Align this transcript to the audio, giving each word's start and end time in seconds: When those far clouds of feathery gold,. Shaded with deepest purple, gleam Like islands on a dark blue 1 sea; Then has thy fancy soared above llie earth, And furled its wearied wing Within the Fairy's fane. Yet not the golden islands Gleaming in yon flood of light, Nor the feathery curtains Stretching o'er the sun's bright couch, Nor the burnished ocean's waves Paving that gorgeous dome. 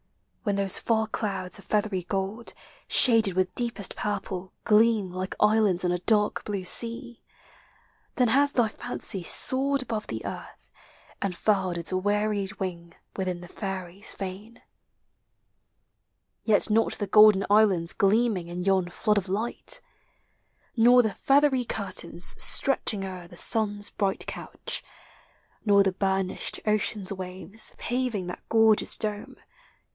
When 0.41 0.55
those 0.55 0.79
far 0.79 1.05
clouds 1.05 1.59
of 1.59 1.65
feathery 1.65 2.01
gold,. 2.01 2.55
Shaded 2.87 3.35
with 3.35 3.53
deepest 3.53 3.95
purple, 3.95 4.51
gleam 4.63 5.11
Like 5.11 5.35
islands 5.39 5.85
on 5.85 5.91
a 5.91 5.99
dark 5.99 6.43
blue 6.43 6.61
1 6.61 6.65
sea; 6.65 7.23
Then 8.15 8.29
has 8.29 8.51
thy 8.51 8.67
fancy 8.67 9.21
soared 9.21 9.83
above 9.83 10.07
llie 10.07 10.25
earth, 10.25 10.71
And 11.21 11.35
furled 11.37 11.77
its 11.77 11.93
wearied 11.93 12.53
wing 12.59 12.95
Within 13.15 13.41
the 13.41 13.47
Fairy's 13.47 14.11
fane. 14.11 14.63
Yet 16.45 16.71
not 16.71 16.93
the 16.93 17.05
golden 17.07 17.45
islands 17.47 17.93
Gleaming 17.93 18.47
in 18.47 18.63
yon 18.63 18.89
flood 18.89 19.19
of 19.19 19.29
light, 19.29 19.81
Nor 20.75 21.03
the 21.03 21.13
feathery 21.13 21.63
curtains 21.63 22.33
Stretching 22.41 23.05
o'er 23.05 23.27
the 23.27 23.37
sun's 23.37 23.91
bright 23.91 24.25
couch, 24.25 24.83
Nor 25.63 25.83
the 25.83 25.93
burnished 25.93 26.59
ocean's 26.65 27.13
waves 27.13 27.73
Paving 27.77 28.25
that 28.25 28.41
gorgeous 28.49 28.97
dome. 28.97 29.37